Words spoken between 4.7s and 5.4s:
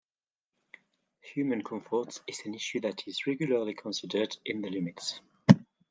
limits.